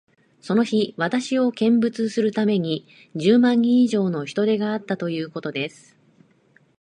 [0.41, 5.95] その日、私を見物するために、十万人以上の人出があったということです。